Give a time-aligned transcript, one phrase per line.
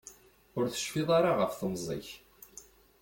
[0.57, 2.07] Ur tecfiḍ ara ɣef temẓi-k.